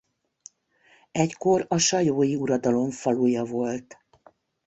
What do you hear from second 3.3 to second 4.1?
volt.